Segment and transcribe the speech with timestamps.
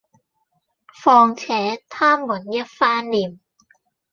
[1.03, 3.37] 況且他們一翻臉，